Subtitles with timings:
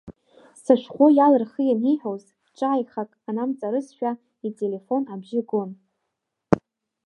[0.63, 2.23] Сышәҟәы иалархи, аниҳәоз,
[2.57, 4.11] ҿааихак ҟанамҵарызшәа,
[4.47, 5.71] ителефон абжьы гон.